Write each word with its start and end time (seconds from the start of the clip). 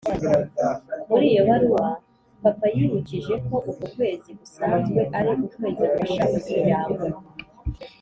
muri 1.09 1.25
iyo 1.31 1.41
baruwa, 1.49 1.87
papa 2.43 2.65
yibukije 2.75 3.33
ko 3.47 3.55
uko 3.69 3.83
kwezi 3.93 4.29
gusanzwe 4.39 5.01
ari 5.17 5.31
ukwezi 5.45 5.81
gufasha 5.95 6.21
umuryango 6.27 7.07